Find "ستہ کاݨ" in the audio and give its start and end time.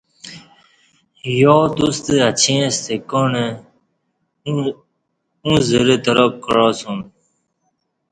2.75-3.31